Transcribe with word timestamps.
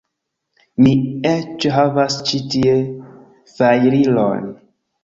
Mi 0.85 0.93
eĉ 1.33 1.67
havas 1.77 2.17
ĉi 2.31 2.43
tie 2.55 2.75
fajrilon 3.55 4.53